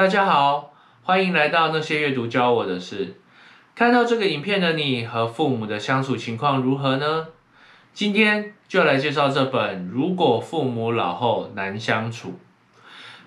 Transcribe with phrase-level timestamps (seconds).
[0.00, 0.72] 大家好，
[1.02, 3.20] 欢迎来到那些阅读教我的事。
[3.74, 7.26] 看到这个影片的你和父母的相处情况如何呢？
[7.92, 12.28] 今天就来介绍这本《如果父母老后难相处》。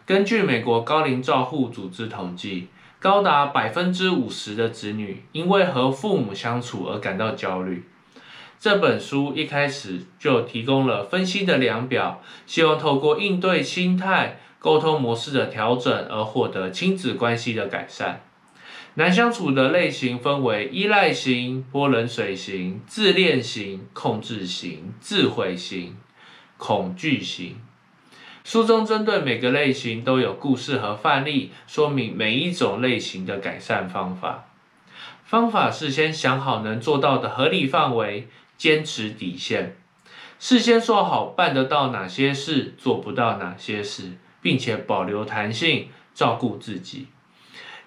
[0.07, 7.87] 根据美国高龄照护组织统计，高达百分之五十的子女因为和父母相处而感到焦虑。
[8.57, 14.39] 这本书一开始就提供了分析的量表，希望透过应对心态。
[14.63, 18.23] 沟通模式的调整，而获得亲子关系的改善。
[18.93, 25.97] 难相处的类型分为依赖型、泼冷水型、自恋型、控制型、自毁型、
[26.55, 27.57] 恐惧型。
[28.45, 34.45] 书中针对每个类型都有故事和范例，说明每一种类型的改善方法。
[35.25, 39.75] 方法是先想好能做到的合理范围，坚持底线，
[40.39, 44.13] 事先说好办得到哪些事，做不到哪些事。
[44.43, 47.07] 并且保留弹性，照顾自己。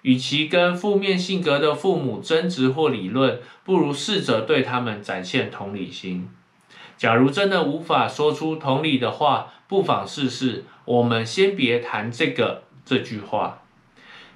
[0.03, 6.29] 与其跟负面性格的父母争执或理论，不如试着对他们展现同理心。
[6.97, 13.63] 假如真的无法说出同理的话，不妨试试“我们先别谈这个”这句话，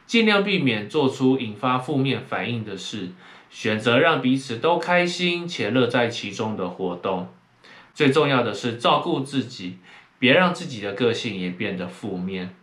[0.06, 3.12] 尽量避免做出引发负面反应的事，
[3.48, 7.28] 选择让彼此都开心且乐在其中的活动。
[7.94, 9.78] 最重要的是照顾自己。
[10.20, 12.54] 别让自己的个性也变得负面。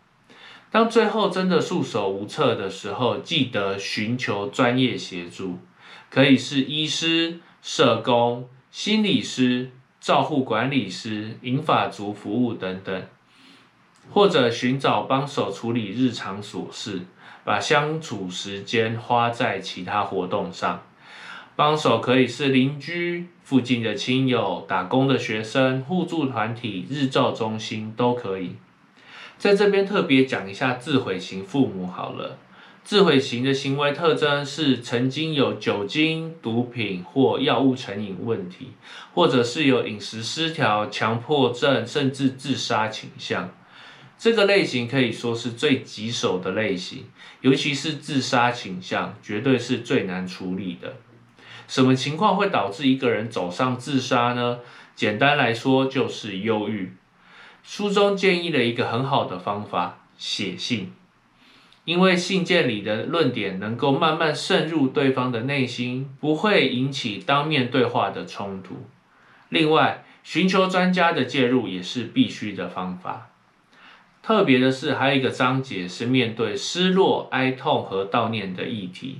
[0.70, 5.58] 当最后真的束手无策的时候，记得寻求专业协助，
[6.10, 13.04] 可以是医师、社工、心理师、照护管理师、银发族服务等等，
[14.12, 17.02] 或者寻找帮手处理日常琐事，
[17.44, 20.87] 把相处时间花在其他活动上。
[21.58, 28.52] 帮手可以是邻居、附近的亲友、打工的学生、互助团体、日照中心都可以。
[29.40, 32.38] 在这边特别讲一下自毁型父母好了。
[32.84, 38.74] 自毁型的行为特征是曾经有酒精、毒品或药物成瘾问题，
[39.16, 43.50] 或者是有饮食失调、强迫症，甚至自杀倾向。
[44.16, 47.06] 这个类型可以说是最棘手的类型，
[47.42, 50.94] 尤其是自杀倾向，绝对是最难处理的。
[51.68, 54.60] 什么情况会导致一个人走上自杀呢？
[54.96, 56.94] 简单来说就是忧郁。
[57.62, 60.94] 书中建议了一个很好的方法：写信，
[61.84, 68.88] 因为信件里的论点能够慢慢渗入对方的内心，不会引起当面对话的冲突。
[69.50, 73.30] 另外，寻求专家的介入也是必须的方法。
[74.24, 79.20] 特别的是，还有一个章节是面对失落、哀痛和悼念的议题。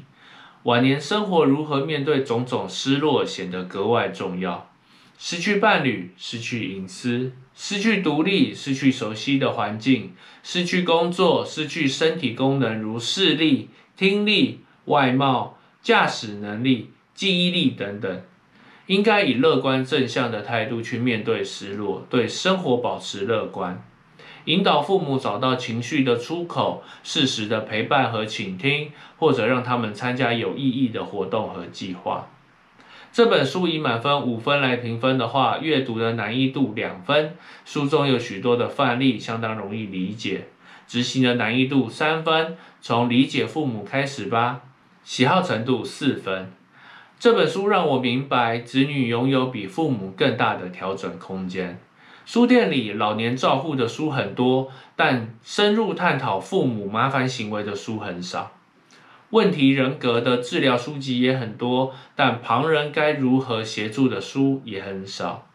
[0.68, 4.70] 晚年生活如何面对种种失落，显得格外重要。
[5.18, 10.14] 失去伴侣，失去隐私，失去独立，失去熟悉的环境，
[10.44, 18.22] 失去工作，失去身体功能如视力、听力、外貌、驾驶能力、记忆力等等，
[18.88, 23.82] 应该以乐观正向的态度去面对失落，对生活保持乐观。
[24.48, 32.30] 引导父母找到情绪的出口，适时的陪伴和倾听，或者让他们参加有意义的活动和计划。
[33.12, 37.36] 这本书以满分五分来评分的话，阅读的难易度两分。
[37.66, 40.46] 书中有许多的范例，相当容易理解。
[40.88, 44.62] 执行的难易度三分，从理解父母开始吧。
[45.04, 46.54] 喜好程度四分。
[47.20, 51.82] 这本书让我明白，子女拥有比父母更大的调整空间。
[52.28, 58.52] 书店里老年照护的书很多，但深入探讨父母麻烦行为的书很少。
[59.30, 65.48] 问题人格的治疗书籍也很多，但旁人该如何协助的书也很少。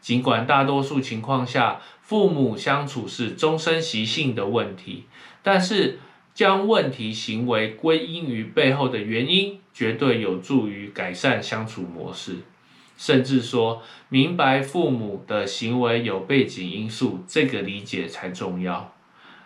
[0.00, 5.06] 尽管大多数情况下，父母相处是终身习性的问题，
[5.42, 5.98] 但是
[6.32, 12.36] 将问题行为归因于背后的原因，绝对有助于改善相处模式。
[13.00, 13.80] 甚至说
[14.10, 18.92] 明白父母的行为有背景因素，这个理解才重要。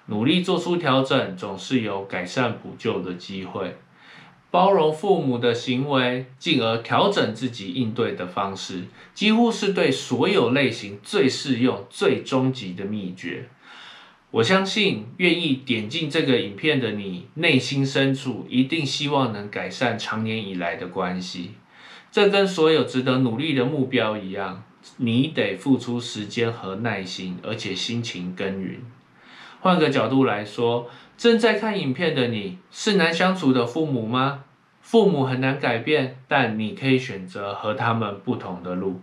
[0.06, 3.76] 努力做出调整，总是有改善补救的机会。
[4.50, 13.48] 包容父母的行为，进而调整自己应对的方式，几乎是对所有类型最适用、最终极的秘诀。
[14.32, 21.52] 我相信，愿意点进这个影片的你，内心深处一定希望能改善长年以来的关系。
[22.14, 24.62] 这跟所有值得努力的目标一样，
[24.98, 28.80] 你得付出时间和耐心，而且辛勤耕耘。
[29.58, 30.88] 换个角度来说，
[31.18, 34.44] 正在看影片的你是难相处的父母吗？
[34.80, 39.00] 父母很难改变，但你可以选择和他们不同的路。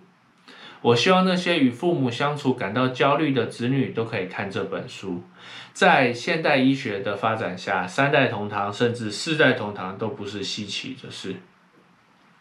[0.82, 5.22] 我希望那些与父母相处感到焦虑的子女都可以看这本书。
[5.74, 11.36] 在现代医学的发展下，三代同堂甚至四代同堂都不是稀奇的事。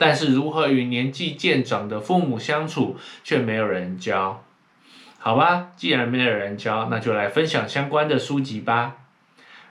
[0.00, 4.42] 但是如何与年纪渐长的父母相处，却没有人教。
[5.18, 8.96] 好吧，既然没有人教，那就来分享相关的书籍吧。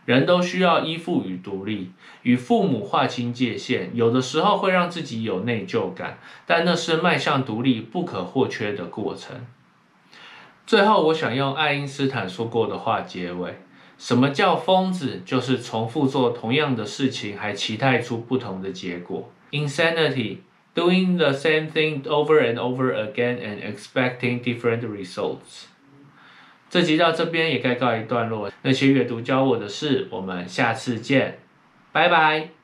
[0.05, 9.35] 人都需要依附与独立，与父母划清界限，有的时候会让自己有内疚感，但那是迈向独立不可或缺的过程。
[10.67, 13.57] 最后，我想用爱因斯坦说过的话结尾：
[13.97, 15.23] 什么叫疯子？
[15.25, 19.31] 就是重复做同样的事情，还期待出不同的结果。
[19.51, 20.37] Insanity,
[20.75, 25.65] doing the same thing over and over again and expecting different results。
[26.69, 28.51] 这集到这边也该告一段落。
[28.61, 31.39] 那些阅读教我的事，我们下次见，
[31.91, 32.58] 拜拜。